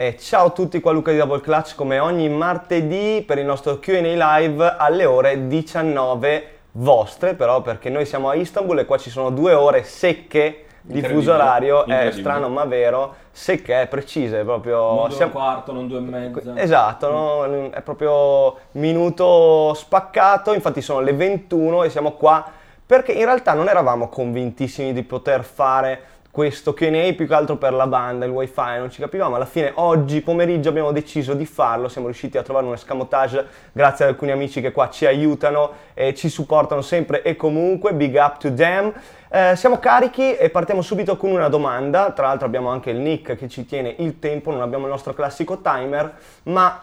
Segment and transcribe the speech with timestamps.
[0.00, 3.80] E ciao a tutti, qua Luca di Double Clutch come ogni martedì per il nostro
[3.80, 9.10] Q&A live alle ore 19 vostre, però perché noi siamo a Istanbul e qua ci
[9.10, 14.78] sono due ore secche di fuso orario, è strano ma vero, secche, precise, proprio...
[14.94, 16.52] Non due un quarto, non due e mezza.
[16.54, 17.70] Esatto, no?
[17.70, 22.48] è proprio minuto spaccato, infatti sono le 21 e siamo qua
[22.86, 26.00] perché in realtà non eravamo convintissimi di poter fare
[26.30, 29.34] questo Q&A più che altro per la banda, il wifi, non ci capivamo.
[29.34, 34.04] Alla fine oggi pomeriggio abbiamo deciso di farlo, siamo riusciti a trovare un escamotage grazie
[34.04, 38.38] ad alcuni amici che qua ci aiutano e ci supportano sempre e comunque, big up
[38.38, 38.92] to them.
[39.30, 43.36] Eh, siamo carichi e partiamo subito con una domanda, tra l'altro abbiamo anche il Nick
[43.36, 46.14] che ci tiene il tempo, non abbiamo il nostro classico timer,
[46.44, 46.80] ma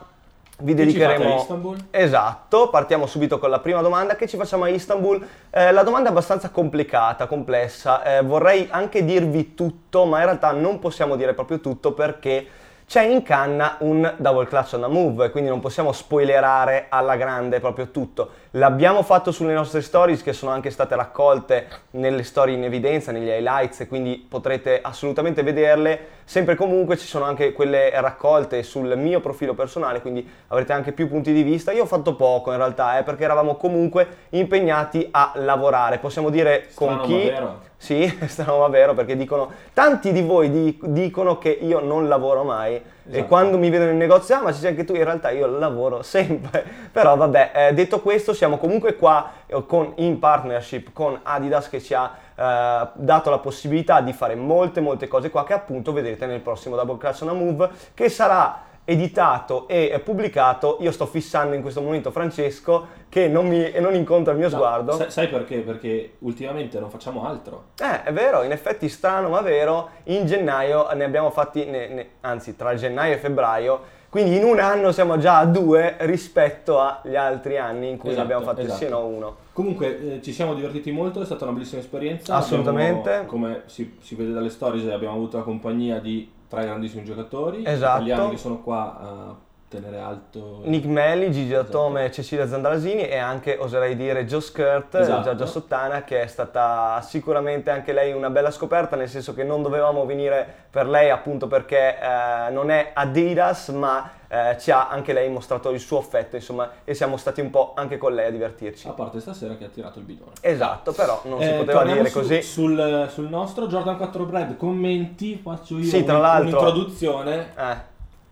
[0.59, 1.35] vi dedicheremo...
[1.35, 1.77] Istanbul?
[1.91, 5.25] Esatto, partiamo subito con la prima domanda che ci facciamo a Istanbul.
[5.49, 10.51] Eh, la domanda è abbastanza complicata, complessa, eh, vorrei anche dirvi tutto, ma in realtà
[10.51, 12.47] non possiamo dire proprio tutto perché
[12.87, 17.59] c'è in canna un double clutch on the move, quindi non possiamo spoilerare alla grande
[17.59, 18.29] proprio tutto.
[18.57, 23.27] L'abbiamo fatto sulle nostre stories che sono anche state raccolte nelle storie in evidenza, negli
[23.27, 26.07] highlights, quindi potrete assolutamente vederle.
[26.23, 31.09] Sempre comunque ci sono anche quelle raccolte sul mio profilo personale, quindi avrete anche più
[31.09, 31.73] punti di vista.
[31.73, 35.97] Io ho fatto poco in realtà, eh, perché eravamo comunque impegnati a lavorare.
[35.97, 37.25] Possiamo dire Strano, con chi...
[37.25, 37.59] vero.
[37.75, 42.45] Sì, strano ma vero perché dicono, tanti di voi di- dicono che io non lavoro
[42.45, 43.27] mai e Esatto.
[43.27, 46.01] quando mi vedono in negozio, ah ma ci sei anche tu, in realtà io lavoro
[46.03, 46.63] sempre.
[46.91, 51.81] Però vabbè, eh, detto questo siamo comunque qua eh, con- in partnership con Adidas che
[51.81, 56.25] ci ha eh, dato la possibilità di fare molte molte cose qua che appunto vedrete
[56.25, 60.77] nel prossimo Double Clutch on a Move che sarà editato e pubblicato.
[60.81, 64.53] Io sto fissando in questo momento Francesco che non, mi, non incontra il mio No,
[64.55, 64.91] sguardo.
[64.93, 65.57] sai, sai perché?
[65.59, 67.65] Perché ultimamente non facciamo altro.
[67.81, 72.07] Eh, è vero, in effetti strano ma vero, in gennaio ne abbiamo fatti, ne- ne-
[72.21, 77.15] anzi tra gennaio e febbraio, quindi in un anno siamo già a due rispetto agli
[77.15, 78.77] altri anni in cui ne Esatto, abbiamo fatti esatto.
[78.79, 79.35] sì no uno.
[79.51, 82.35] Comunque eh, ci siamo divertiti molto, è stata una bellissima esperienza.
[82.35, 83.09] Assolutamente.
[83.09, 87.63] Abbiamo, come si, si vede dalle stories, abbiamo avuto la compagnia di tre grandissimi giocatori
[87.65, 88.03] Esatto.
[88.03, 89.35] italiani che sono qua a
[89.81, 90.61] tenere alto.
[90.63, 91.63] Nick Melli, Gigi Esatto.
[91.71, 95.21] Datome, Cecilia Zandalasini e anche oserei dire Joe Skirt, Esatto.
[95.23, 99.61] Giorgia Sottana che è stata sicuramente anche lei una bella scoperta nel senso che non
[99.61, 105.13] dovevamo venire per lei appunto perché eh, non è Adidas ma eh, ci ha anche
[105.13, 108.31] lei mostrato il suo affetto insomma e siamo stati un po' anche con lei a
[108.31, 108.87] divertirci.
[108.87, 110.31] A parte stasera che ha tirato il bidone.
[110.41, 112.41] Esatto, però non si Eh, poteva torniamo dire su- così.
[112.41, 117.49] Sul, sul nostro Jordan 4 Bread, commenti, faccio io Sì, tra un- l'altro- un'introduzione.
[117.55, 117.75] Eh,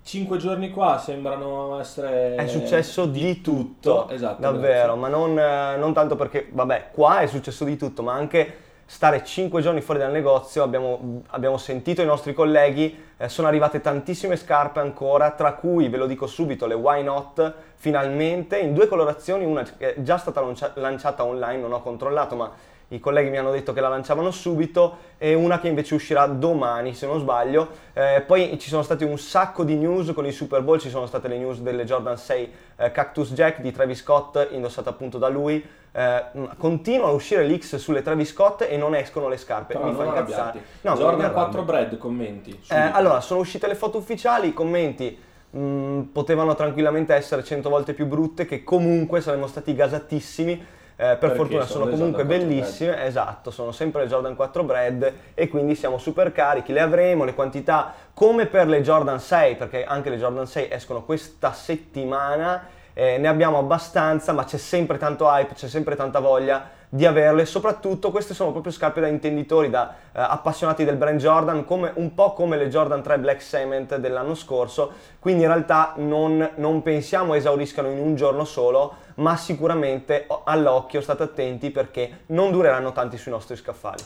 [0.03, 2.35] Cinque giorni qua sembrano essere...
[2.35, 4.41] è successo di tutto, Esatto.
[4.41, 4.99] davvero, grazie.
[4.99, 9.23] ma non, eh, non tanto perché, vabbè, qua è successo di tutto, ma anche stare
[9.23, 14.35] 5 giorni fuori dal negozio, abbiamo, abbiamo sentito i nostri colleghi, eh, sono arrivate tantissime
[14.35, 19.45] scarpe ancora, tra cui, ve lo dico subito, le Why Not, finalmente, in due colorazioni,
[19.45, 22.51] una che è già stata lancia- lanciata online, non ho controllato, ma
[22.95, 26.93] i colleghi mi hanno detto che la lanciavano subito e una che invece uscirà domani
[26.93, 27.69] se non sbaglio.
[27.93, 31.05] Eh, poi ci sono stati un sacco di news con il Super Bowl, ci sono
[31.05, 35.27] state le news delle Jordan 6 eh, Cactus Jack di Travis Scott indossata appunto da
[35.27, 35.63] lui.
[35.95, 39.73] Eh, mh, continuano a uscire leaks sulle Travis Scott e non escono le scarpe.
[39.73, 40.63] Però mi fa incazzare.
[40.81, 41.33] No, Jordan arrabbio.
[41.33, 42.59] 4 Bread, commenti.
[42.69, 45.17] Eh, allora, sono uscite le foto ufficiali, i commenti
[45.49, 50.81] mh, potevano tranquillamente essere 100 volte più brutte, che comunque saremmo stati gasatissimi.
[50.95, 54.35] Eh, per Perché fortuna sono sono comunque Jordan 4 bellissime, esatto, sono sempre le Jordan
[54.35, 59.19] 4 Bread e quindi siamo super carichi, le avremo, le quantità come per le Jordan
[59.19, 64.57] 6, perché anche le Jordan 6 escono questa settimana, eh, ne abbiamo abbastanza, ma c'è
[64.57, 69.07] sempre tanto hype, c'è sempre tanta voglia di averle, soprattutto queste sono proprio scarpe da
[69.07, 73.41] intenditori, da eh, appassionati del brand Jordan, come, un po' come le Jordan 3 Black
[73.41, 79.35] Cement dell'anno scorso, quindi in realtà non, non pensiamo esauriscano in un giorno solo, ma
[79.37, 84.03] sicuramente all'occhio state attenti perché non dureranno tanti sui nostri scaffali.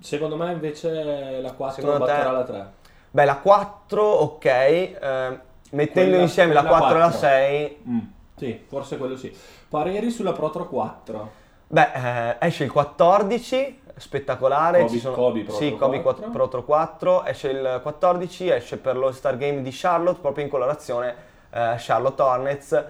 [0.00, 2.10] Secondo me invece la 4 Secondo te?
[2.10, 2.66] batterà la 3.
[3.12, 5.38] Beh, la 4, ok, eh,
[5.70, 7.28] mettendo Quella- insieme la quella 4 e la 4.
[7.28, 7.98] 6, Mm,
[8.36, 9.32] sì, forse quello sì.
[9.68, 11.42] Pareri sulla Protro 4.
[11.74, 14.78] Beh, eh, esce il 14, spettacolare.
[14.78, 15.16] Kobe- ci sono...
[15.16, 16.30] Kobe Pro sì, Kobe 4.
[16.30, 20.50] Pro Pro 4, esce il 14, esce per lo Star Game di Charlotte, proprio in
[20.50, 21.16] colorazione
[21.50, 22.84] eh, Charlotte Hornets.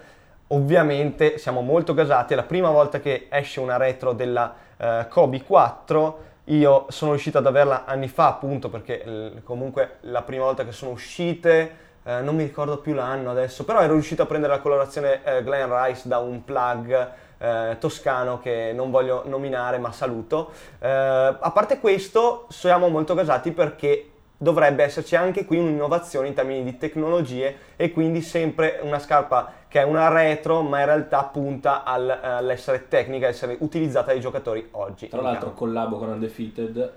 [0.49, 5.43] Ovviamente siamo molto gasati, è la prima volta che esce una retro della eh, Kobe
[5.43, 6.19] 4.
[6.49, 10.73] Io sono riuscito ad averla anni fa, appunto, perché eh, comunque la prima volta che
[10.73, 14.61] sono uscite, eh, non mi ricordo più l'anno adesso, però ero riuscito a prendere la
[14.61, 20.51] colorazione eh, Glen Rice da un plug eh, toscano che non voglio nominare ma saluto.
[20.79, 26.65] Eh, a parte questo siamo molto gasati perché dovrebbe esserci anche qui un'innovazione in termini
[26.65, 31.85] di tecnologie e quindi sempre una scarpa che è una retro ma in realtà punta
[31.85, 35.09] al, all'essere tecnica, essere utilizzata dai giocatori oggi.
[35.09, 36.93] Tra l'altro collabo con Undefeated.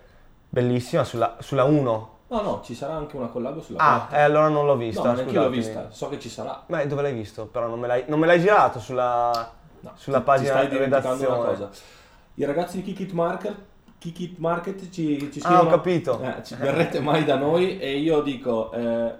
[0.49, 2.15] Bellissima sulla, sulla 1.
[2.29, 4.17] No, no, ci sarà anche una collabo sulla Ah, 4.
[4.17, 5.01] eh, allora non l'ho vista.
[5.03, 6.61] no, neanche io l'ho vista, so che ci sarà.
[6.65, 7.45] Beh, dove l'hai visto?
[7.45, 11.25] Però non me l'hai, non me l'hai girato sulla, No, sulla pagina di redazione.
[11.25, 11.69] una cosa.
[12.35, 13.55] I ragazzi di Kick It Market,
[13.99, 16.21] Kick It Market ci, ci Ah, scrivono ho capito.
[16.21, 19.11] eh, ci verrete mai da noi e io dico eh,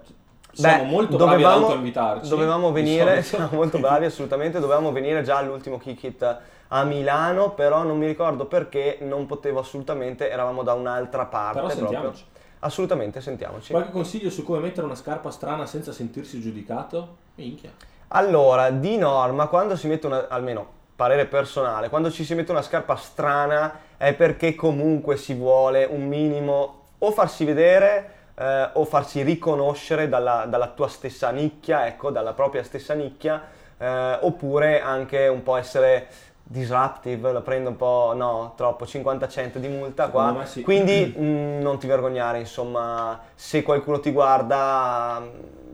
[0.52, 2.30] siamo Beh, molto bravi ad dovevamo- autoinvitarci.
[2.30, 3.28] Dovevamo di venire, solito.
[3.28, 6.38] siamo molto bravi assolutamente, dovevamo venire già all'ultimo Kick It
[6.70, 11.60] a Milano, però non mi ricordo perché non potevo assolutamente, eravamo da un'altra parte.
[11.60, 11.88] Però proprio.
[11.90, 12.24] sentiamoci.
[12.60, 13.72] Assolutamente, sentiamoci.
[13.72, 17.16] Qualche consiglio su come mettere una scarpa strana senza sentirsi giudicato?
[17.36, 17.70] Minchia.
[18.10, 22.62] Allora, di norma, quando si mette una, almeno parere personale, quando ci si mette una
[22.62, 29.22] scarpa strana è perché comunque si vuole un minimo o farsi vedere eh, o farsi
[29.24, 33.44] riconoscere dalla, dalla tua stessa nicchia, ecco, dalla propria stessa nicchia,
[33.78, 36.08] eh, oppure anche un po' essere
[36.44, 40.62] disruptive, lo prendo un po', no, troppo, 50 cento di multa qua, sì.
[40.62, 45.22] quindi mh, non ti vergognare, insomma, se qualcuno ti guarda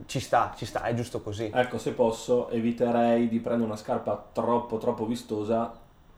[0.06, 1.50] ci sta, ci sta, è giusto così.
[1.52, 5.72] Ecco, se posso, eviterei di prendere una scarpa troppo troppo vistosa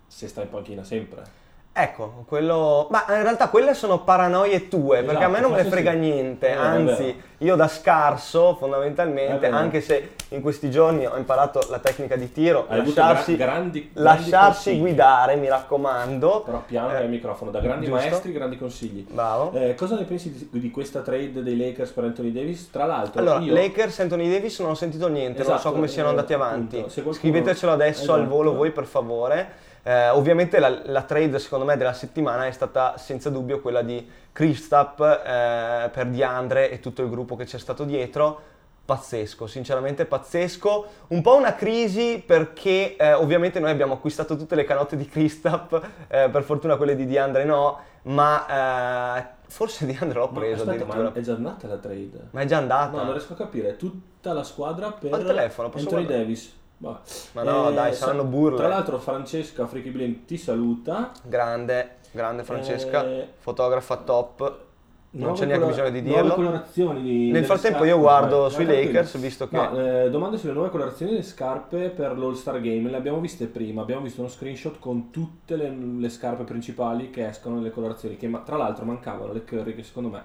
[0.06, 1.44] se stai in panchina sempre.
[1.78, 2.86] Ecco, quello...
[2.90, 5.90] Ma in realtà quelle sono paranoie tue, perché a me Esatto, non me ne frega
[5.92, 5.98] sì.
[5.98, 7.18] niente, Eh, anzi, vero.
[7.38, 9.56] Io da scarso fondamentalmente, vero.
[9.56, 13.90] anche se in questi giorni ho imparato la tecnica di tiro, Hai lasciarsi, gra- grandi,
[13.92, 16.42] grandi lasciarsi guidare, mi raccomando.
[16.46, 18.00] Però piano Eh, al microfono, da grandi giusto.
[18.08, 19.06] maestri, grandi consigli.
[19.08, 19.52] Bravo.
[19.52, 22.70] Eh, cosa ne pensi di, di questa trade dei Lakers per Anthony Davis?
[22.70, 25.88] Tra l'altro, Allora, io Lakers, Anthony Davis non ho sentito niente, non so Esatto, come
[25.88, 26.76] siano eh, andati avanti.
[26.80, 28.34] qualcuno- Scrivetecelo adesso al Esatto.
[28.34, 29.64] volo voi per favore.
[29.82, 34.04] Eh, ovviamente la, la trade secondo me della settimana è stata senza dubbio quella di
[34.36, 38.54] Kristaps eh, per Diandre e tutto il gruppo che c'è stato dietro.
[38.84, 40.86] Pazzesco, sinceramente pazzesco.
[41.08, 45.80] Un po' una crisi perché eh, ovviamente noi abbiamo acquistato tutte le canotte di Kristaps,
[46.08, 50.70] eh, per fortuna quelle di Diandre no, ma eh, forse Diandre l'ho Ma preso aspetta,
[50.82, 51.02] addirittura.
[51.08, 52.28] ma è già andata la trade?
[52.32, 52.96] Ma è già andata.
[52.96, 53.76] No, non riesco a capire.
[53.76, 56.24] Tutta la squadra per Ho il telefono, posso Anthony guardare?
[56.26, 56.54] Davis.
[56.76, 56.98] Vabbè.
[57.32, 58.58] Ma no, dai, saranno burle.
[58.58, 61.10] Tra l'altro Francesca Freaky Blink ti saluta.
[61.22, 64.64] Grande, grande Francesca, Eh, fotografa top.
[65.08, 66.34] Non c'è neanche bisogno di Nuove dirlo.
[66.34, 67.94] colorazioni di Nel frattempo scarpe.
[67.94, 68.66] io guardo Vai, sui.
[68.66, 69.56] Lakers, visto che...
[69.56, 72.90] No, eh, domande sulle nuove colorazioni delle scarpe per l'All-Star Game.
[72.90, 77.28] Le abbiamo viste prima, abbiamo visto uno screenshot con tutte le, le scarpe principali che
[77.28, 80.22] escono nelle colorazioni, che ma- tra l'altro mancavano le Curry che secondo me...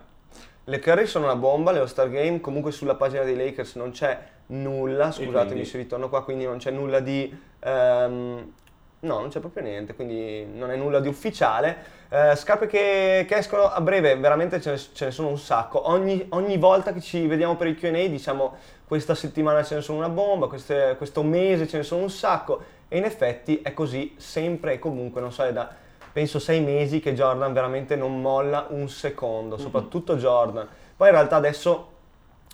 [0.65, 4.19] Le Curry sono una bomba, le All-Star Game, comunque sulla pagina dei Lakers non c'è
[4.47, 7.33] nulla, scusatemi se ritorno qua, quindi non c'è nulla di...
[7.59, 8.51] ehm,
[9.01, 11.99] no, non c'è proprio niente, quindi non è nulla di ufficiale.
[12.09, 15.89] Eh, scarpe che, che escono a breve, veramente ce ne, ce ne sono un sacco.
[15.89, 18.55] Ogni, ogni volta che ci vediamo per il Q&A diciamo
[18.85, 22.61] questa settimana ce ne sono una bomba, queste- questo mese ce ne sono un sacco
[22.87, 25.69] e in effetti è così sempre e comunque, non so, è da
[26.11, 30.67] penso sei mesi che Jordan veramente non molla un secondo, soprattutto Jordan.
[30.97, 31.90] Poi in realtà adesso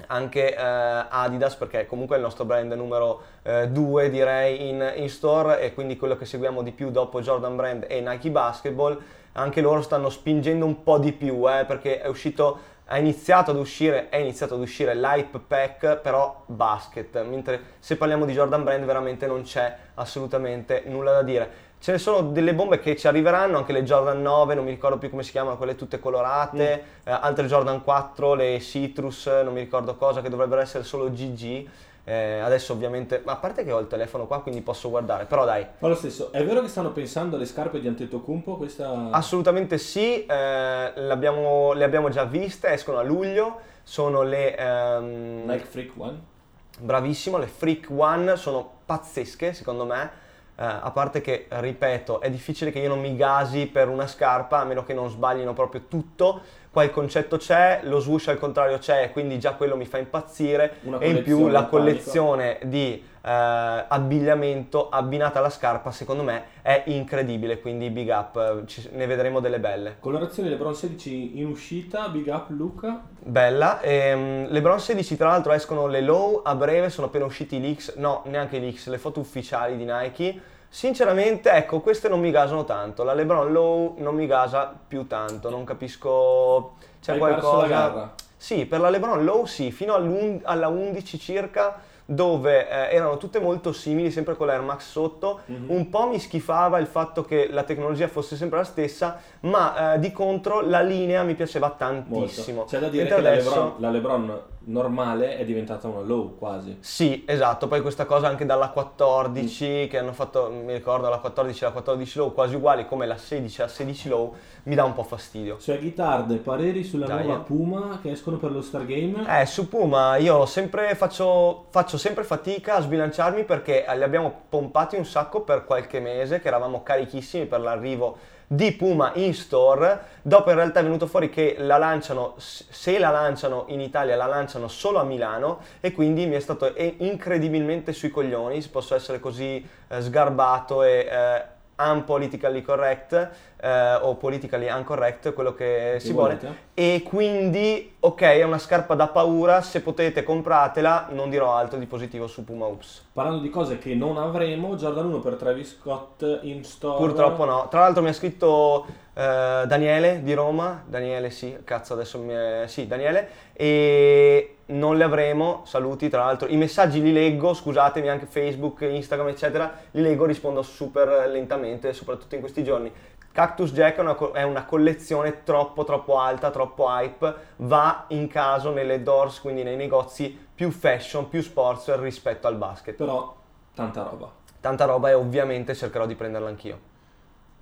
[0.05, 3.35] anche eh, Adidas, perché comunque è il nostro brand numero
[3.69, 7.85] 2 direi in, in store e quindi quello che seguiamo di più dopo Jordan Brand
[7.88, 9.01] e Nike Basketball,
[9.33, 13.57] anche loro stanno spingendo un po' di più eh, perché è uscito ha iniziato ad
[13.57, 18.85] uscire, è iniziato ad uscire l'hype pack, però basket, mentre se parliamo di Jordan Brand
[18.85, 21.66] veramente non c'è assolutamente nulla da dire.
[21.80, 24.98] Ce ne sono delle bombe che ci arriveranno, anche le Jordan 9, non mi ricordo
[24.98, 29.60] più come si chiamano, quelle tutte colorate, eh, altre Jordan 4, le Citrus, non mi
[29.60, 31.68] ricordo cosa, che dovrebbero essere solo GG.
[32.04, 35.44] Eh, adesso ovviamente, ma a parte che ho il telefono qua quindi posso guardare, però
[35.44, 38.56] dai, Ma lo stesso, è vero che stanno pensando alle scarpe di Antetokounmpo?
[38.56, 39.10] Questa...
[39.12, 44.56] Assolutamente sì, eh, le abbiamo già viste, escono a luglio, sono le...
[44.57, 46.36] ehm, Nike Freak One?
[46.80, 50.10] bravissimo, le Freak One sono pazzesche secondo me,
[50.59, 54.59] eh, a parte che, ripeto, è difficile che io non mi gasi per una scarpa
[54.59, 58.78] a meno che non sbaglino proprio tutto, qua il concetto c'è, lo swoosh al contrario
[58.78, 64.90] c'è, quindi già quello mi fa impazzire e in più la collezione di eh, abbigliamento
[64.90, 69.97] abbinata alla scarpa secondo me è incredibile, quindi big up, ci- ne vedremo delle belle.
[70.00, 73.04] Colorazione LeBron 16 in uscita, big up Luca.
[73.19, 77.57] Bella, ehm, le Bron 16 tra l'altro escono le low a breve, sono appena usciti
[77.57, 80.42] i leaks, no neanche i leaks, le foto ufficiali di Nike.
[80.69, 85.50] Sinceramente ecco queste non mi gasano tanto, la LeBron low non mi gasa più tanto,
[85.50, 88.14] non capisco, c'è Hai qualcosa...
[88.36, 89.95] Sì, per la LeBron low sì, fino
[90.44, 95.42] alla 11 circa dove eh, erano tutte molto simili, sempre con l'Air Max sotto.
[95.45, 95.66] Mhm.
[95.69, 99.99] Un po' mi schifava il fatto che la tecnologia fosse sempre la stessa, ma eh,
[99.99, 102.57] di contro la linea mi piaceva tantissimo.
[102.59, 102.71] Molto.
[102.71, 106.37] C'è da dire Mentre che adesso- la, Lebron, la Lebron normale è diventata una low
[106.37, 106.78] quasi.
[106.81, 109.90] Sì, esatto, poi questa cosa anche dalla 14 Mm.
[109.90, 113.18] che hanno fatto, mi ricordo la 14 e la 14 low quasi uguali come la
[113.18, 115.57] 16 e la 16 low, mi dà un po' fastidio.
[115.57, 117.40] Cioè Ghitarde, pareri sulla Dai, nuova.
[117.42, 119.26] Puma che escono per lo Star Game?
[119.42, 124.95] Eh, su Puma io sempre faccio, faccio sempre fatica a sbilanciarmi perché li abbiamo pompati
[124.95, 129.99] un sacco per qualche mese, che eravamo carichissimi per l'arrivo di Puma in store.
[130.21, 134.25] Dopo in realtà è venuto fuori che la lanciano, se la lanciano in Italia, la
[134.25, 139.19] lanciano solo a Milano e quindi mi è stato incredibilmente sui coglioni, se posso essere
[139.19, 141.44] così eh, sgarbato e eh,
[141.77, 146.35] unpolitically correct eh, o politically incorrect, quello che Che si vuole.
[146.35, 146.66] volete?
[146.73, 151.85] E quindi, ok, è una scarpa da paura, se potete compratela, non dirò altro di
[151.85, 153.06] positivo su Puma Ups.
[153.14, 156.97] Parlando di cose che non avremo, Jordan 1 per Travis Scott in store.
[156.97, 157.68] Purtroppo no.
[157.69, 158.85] Tra l'altro mi ha scritto
[159.16, 162.66] eh, Daniele di Roma, Daniele sì, cazzo adesso mi è...
[162.68, 168.26] sì, Daniele, e non le avremo, saluti tra l'altro, i messaggi li leggo, scusatemi anche
[168.28, 172.92] Facebook, Instagram eccetera, li leggo, rispondo super lentamente, soprattutto in questi giorni.
[173.37, 178.27] Cactus Jack è una, co- è una collezione troppo troppo alta, troppo hype, va in
[178.27, 182.95] caso nelle doors, quindi nei negozi più fashion, più sports rispetto al basket.
[182.95, 183.35] Però
[183.75, 184.31] tanta roba.
[184.59, 186.79] Tanta roba e ovviamente cercherò di prenderla anch'io.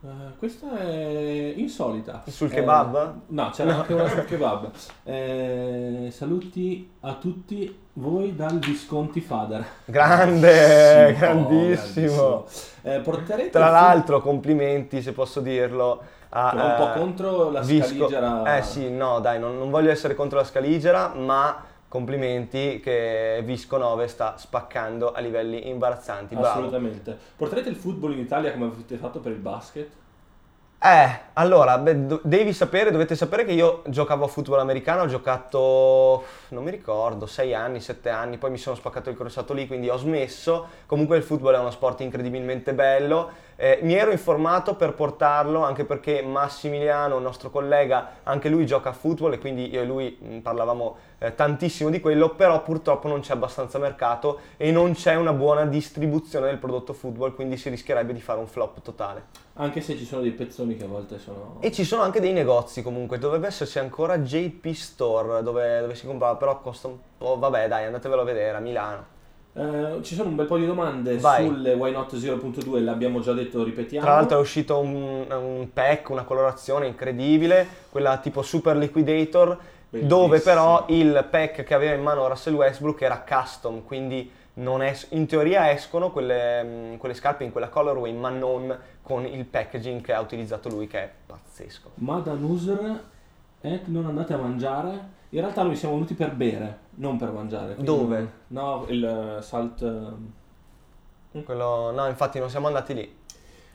[0.06, 2.22] Eh, questa è insolita.
[2.28, 3.14] Sul Eh, kebab?
[3.28, 4.70] no, c'era anche una sul kebab.
[5.04, 9.66] Eh, saluti a tutti voi dal Visconti Fader.
[9.86, 12.22] Grande, Sì, grandissimo.
[12.22, 12.46] oh, grandissimo.
[12.84, 16.02] Eh, porterete Tra l'altro, complimenti se posso dirlo.
[16.30, 18.58] A, va un po' eh, contro la Visco- scaligera.
[18.58, 21.64] Eh sì, no, dai, non, non voglio essere contro la scaligera, ma
[21.96, 26.36] complimenti che Visco 9 sta spaccando a livelli imbarazzanti.
[26.36, 26.50] Bravo.
[26.50, 27.18] Assolutamente.
[27.38, 29.88] Porterete il football in Italia come avete fatto per il basket?
[30.78, 35.08] Eh, allora, beh, do- devi sapere, dovete sapere che io giocavo a football americano, ho
[35.08, 39.66] giocato, non mi ricordo, 6 anni, 7 anni, poi mi sono spaccato il crociato lì,
[39.66, 40.68] quindi ho smesso.
[40.86, 43.32] Comunque il football è uno sport incredibilmente bello.
[43.58, 48.90] Eh, mi ero informato per portarlo anche perché Massimiliano, il nostro collega, anche lui gioca
[48.90, 53.08] a football e quindi io e lui mh, parlavamo eh, tantissimo di quello, però purtroppo
[53.08, 57.70] non c'è abbastanza mercato e non c'è una buona distribuzione del prodotto football, quindi si
[57.70, 59.44] rischierebbe di fare un flop totale.
[59.54, 61.58] Anche se ci sono dei pezzoni che a volte sono...
[61.62, 66.06] E ci sono anche dei negozi comunque, dovrebbe esserci ancora JP Store dove, dove si
[66.06, 69.14] comprava, però costa un po', vabbè dai andatevelo a vedere a Milano.
[69.58, 71.48] Eh, ci sono un bel po' di domande Vai.
[71.48, 74.06] sulle Why Not 0.2, l'abbiamo già detto, ripetiamo.
[74.06, 79.58] Tra l'altro è uscito un, un pack, una colorazione incredibile, quella tipo Super Liquidator,
[79.90, 80.20] Bellissimo.
[80.20, 85.08] dove però il pack che aveva in mano Russell Westbrook era custom, quindi non es-
[85.12, 90.02] in teoria escono quelle, mh, quelle scarpe in quella colorway, ma non con il packaging
[90.02, 91.92] che ha utilizzato lui, che è pazzesco.
[91.96, 93.04] Madan User,
[93.62, 95.14] eh, non andate a mangiare.
[95.36, 97.76] In realtà noi siamo venuti per bere, non per mangiare.
[97.78, 98.32] Dove?
[98.48, 99.82] No, il eh, salt...
[101.34, 103.16] eh, Quello, no, infatti non siamo andati lì.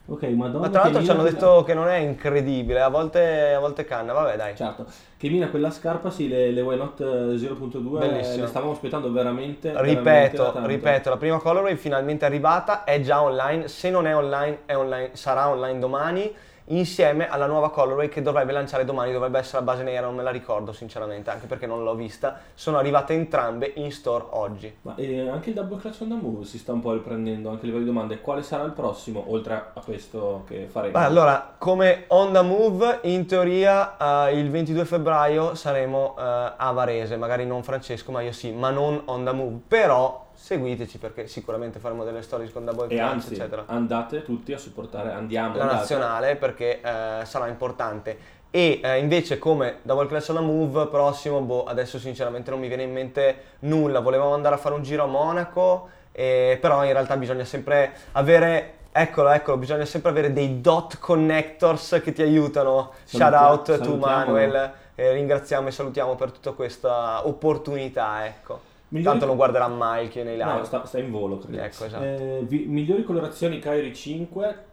[0.07, 0.65] Ok, Madonna.
[0.65, 3.83] Ma tra l'altro ci hanno mina detto che non è incredibile, a volte, a volte
[3.85, 4.55] canna, vabbè dai.
[4.55, 8.41] quella- Certo, che mina quella scarpa, sì, le, le Not eh, 0.2 Bellissimo.
[8.41, 10.67] le stavamo aspettando veramente, veramente Ripeto, tanto.
[10.67, 14.75] ripeto, la prima colorway è finalmente arrivata, è già online, se non è online, è
[14.75, 16.33] online sarà online domani,
[16.65, 20.23] insieme alla nuova colorway che dovrebbe lanciare domani, dovrebbe essere a base nera, non me
[20.23, 24.73] la ricordo sinceramente, anche perché non l'ho vista, sono arrivate entrambe in store oggi.
[24.81, 27.63] Ma eh, anche il Double Clutch on the Move si sta un po' riprendendo anche
[27.63, 28.21] a livello di domande.
[28.21, 30.97] Quale sarà il prossimo, oltre a questo che faremo?
[30.97, 36.21] Beh, allora, come on the move, in teoria eh, il 22 febbraio saremo eh,
[36.57, 40.97] a Varese, magari non Francesco, ma io sì, ma non on the move, però seguiteci
[40.97, 43.65] perché sicuramente faremo delle stories con Double e anzi, eccetera.
[43.67, 45.79] andate tutti a supportare, andiamo, La andate.
[45.79, 48.17] nazionale perché eh, sarà importante.
[48.49, 52.83] E eh, invece come Double Clash the Move prossimo, boh, adesso sinceramente non mi viene
[52.83, 53.99] in mente nulla.
[53.99, 58.73] Volevamo andare a fare un giro a Monaco, eh, però in realtà bisogna sempre avere,
[58.91, 62.93] eccolo, eccolo, bisogna sempre avere dei dot connectors che ti aiutano.
[63.05, 63.99] Shout Saluti- out to salutiamo.
[64.15, 68.69] Manuel, eh, ringraziamo e salutiamo per tutta questa opportunità, ecco.
[68.91, 70.51] Migliori- Tanto non guarderà mai che nei live.
[70.51, 71.61] No, sta, sta in volo, credo.
[71.61, 72.03] Ecco, esatto.
[72.03, 74.65] Eh, vi- migliori colorazioni Kyrie 5.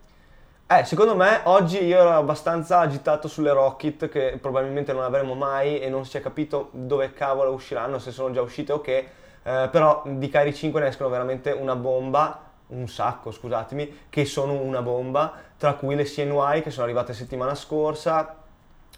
[0.67, 5.79] Eh, secondo me oggi io ero abbastanza agitato sulle Rocket che probabilmente non avremo mai
[5.81, 8.99] e non si è capito dove cavolo usciranno, se sono già uscite o che,
[9.43, 14.55] eh, però di Kyrie 5 ne escono veramente una bomba, un sacco scusatemi, che sono
[14.55, 18.35] una bomba, tra cui le CNY che sono arrivate settimana scorsa,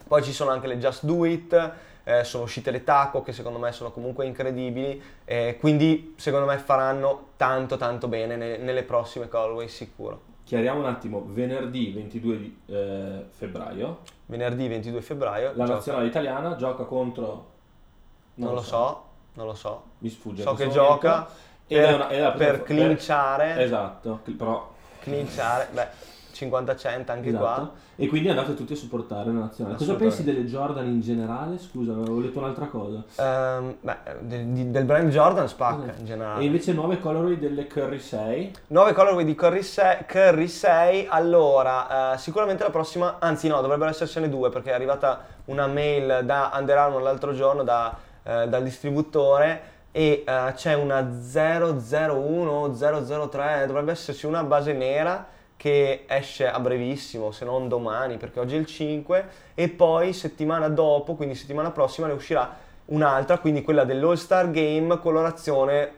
[0.09, 1.73] poi ci sono anche le Just Do It,
[2.05, 6.59] eh, sono uscite le taco che secondo me sono comunque incredibili, eh, quindi secondo me
[6.59, 10.29] faranno tanto tanto bene ne- nelle prossime colorway sicuro.
[10.45, 16.57] Chiariamo un attimo, venerdì 22 di, eh, febbraio, Venerdì 22 febbraio, la gioca- nazionale italiana
[16.57, 17.47] gioca contro...
[18.35, 19.05] non lo so,
[19.35, 20.43] non lo so, Mi sfugge.
[20.43, 21.49] so che gioca momento.
[21.69, 24.73] Ed per, una- per clinciare, Esatto, però...
[25.01, 25.89] clinciare, beh
[26.33, 27.45] 50-100 anche esatto.
[27.45, 27.71] qua.
[27.97, 29.77] E quindi andate tutti a supportare la nazionale.
[29.77, 31.59] Cosa pensi delle Jordan in generale?
[31.59, 33.05] Scusa, avevo letto un'altra cosa.
[33.17, 36.45] Ehm, beh, del, del brand Jordan spacca in E generale.
[36.45, 38.53] invece nuove colorway delle Curry 6.
[38.69, 43.91] Nuove colorway di Curry 6, Curry 6, allora eh, sicuramente la prossima, anzi no, dovrebbero
[43.91, 48.63] essersene due perché è arrivata una mail da Under Armour l'altro giorno da, eh, dal
[48.63, 52.75] distributore e eh, c'è una 001
[53.29, 55.27] 003, dovrebbe esserci una base nera
[55.61, 60.71] che esce a brevissimo, se non domani perché oggi è il 5 e poi settimana
[60.71, 65.93] dopo, quindi settimana prossima ne uscirà un'altra, quindi quella dell'All Star Game colorazione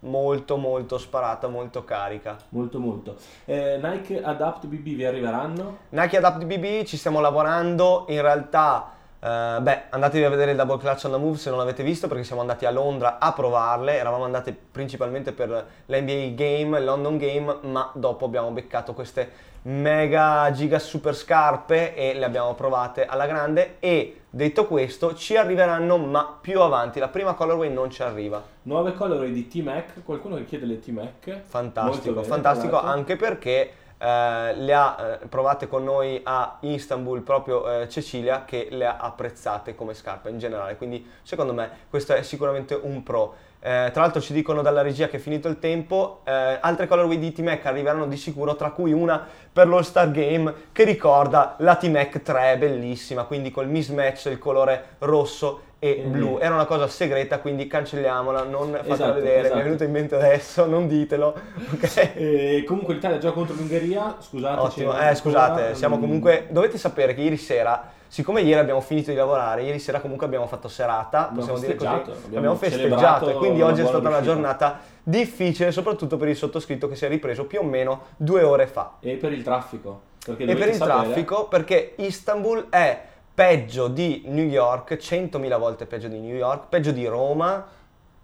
[0.00, 2.36] molto molto sparata, molto carica.
[2.48, 3.14] Molto molto.
[3.44, 5.78] Eh, Nike Adapt BB vi arriveranno?
[5.90, 8.94] Nike Adapt BB ci stiamo lavorando, in realtà
[9.24, 12.08] eh, beh, andatevi a vedere il Double Clutch on the Move se non l'avete visto
[12.08, 15.48] perché siamo andati a Londra a provarle, eravamo andati principalmente per
[15.86, 22.12] l'NBA Game, il London Game, ma dopo abbiamo beccato queste mega giga super scarpe e
[22.12, 27.32] le abbiamo provate alla grande e detto questo ci arriveranno ma più avanti, la prima
[27.32, 28.42] colorway non ci arriva.
[28.64, 30.04] Nuove colorway di T-Mac.
[30.04, 31.40] Qualcuno che chiede le T-Mac.
[31.44, 33.72] Fantastico, bene, fantastico anche perché
[34.04, 38.98] eh, le ha eh, provate con noi a Istanbul proprio eh, Cecilia che le ha
[38.98, 43.34] apprezzate come scarpe in generale, quindi secondo me questo è sicuramente un pro.
[43.66, 47.18] Eh, tra l'altro ci dicono dalla regia che è finito il tempo, eh, altre colorway
[47.18, 51.74] di T-Mac arriveranno di sicuro, tra cui una per l'All Star Game che ricorda la
[51.76, 56.12] T-Mac 3, bellissima, quindi col mismatch il colore rosso e Mm.
[56.12, 56.38] blu.
[56.42, 59.60] Era una cosa segreta, quindi cancelliamola, non fatela Esatto, vedere, mi esatto.
[59.60, 61.34] è venuto in mente adesso, non ditelo,
[61.72, 62.10] ok?
[62.16, 64.16] E comunque l'Italia gioca contro l'Ungheria.
[64.20, 64.60] Scusate.
[64.60, 66.48] Ottimo, eh, scusate, siamo comunque.
[66.50, 67.82] Dovete sapere che ieri sera,
[68.14, 71.74] siccome ieri abbiamo finito di lavorare, ieri sera comunque abbiamo fatto serata, Abbiamo possiamo dire
[71.74, 71.88] così.
[71.88, 74.32] abbiamo Abbiamo festeggiato e quindi una oggi è stata una riuscita.
[74.32, 78.68] giornata difficile, soprattutto per il sottoscritto che si è ripreso più o meno due ore
[78.68, 78.98] fa.
[79.00, 80.00] E per il traffico.
[80.24, 83.02] Perché E per il sapere- traffico, perché Istanbul è
[83.34, 87.66] peggio di New York, 100.000 volte peggio di New York, peggio di Roma,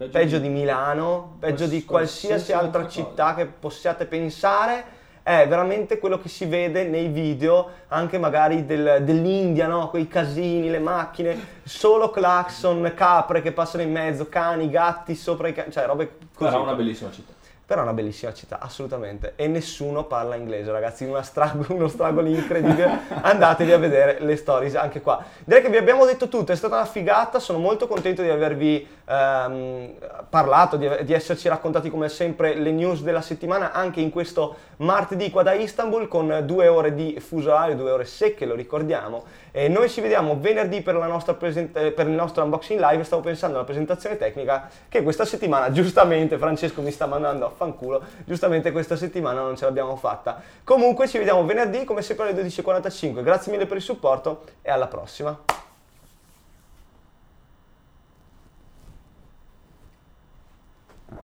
[0.09, 4.99] peggio di Milano, peggio di qualsiasi qualsiasi altra altra città che possiate pensare.
[5.23, 9.89] È veramente quello che si vede nei video, anche magari del- dell'India, no?
[9.89, 15.53] Quei casini, le macchine, solo clacson, capre che passano in mezzo, cani, gatti sopra i
[15.53, 16.51] cani, cioè robe così.
[16.51, 17.33] Sarà una bellissima città.
[17.71, 19.35] Però è una bellissima città, assolutamente.
[19.37, 21.05] E nessuno parla inglese, ragazzi.
[21.05, 23.03] Una strago- uno stragolo incredibile.
[23.23, 25.23] Andatevi a vedere le stories anche qua.
[25.45, 27.39] Direi che vi abbiamo detto tutto, è stata una figata.
[27.39, 29.93] Sono molto contento di avervi ehm,
[30.29, 35.31] parlato, di, di esserci raccontati come sempre le news della settimana, anche in questo martedì
[35.31, 39.23] qua da Istanbul, con due ore di fuso orario, due ore secche, lo ricordiamo.
[39.53, 40.97] E noi ci vediamo venerdì per,
[41.39, 43.05] present- eh, per il nostro unboxing live.
[43.05, 48.03] Stavo pensando alla presentazione tecnica che questa settimana, giustamente, Francesco mi sta mandando a fanculo,
[48.25, 50.41] giustamente questa settimana non ce l'abbiamo fatta.
[50.65, 53.23] Comunque ci vediamo venerdì, come sempre alle 12.45.
[53.23, 55.69] Grazie mille per il supporto e alla prossima.